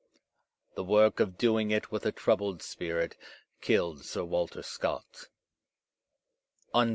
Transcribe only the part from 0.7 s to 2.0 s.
The work of doing it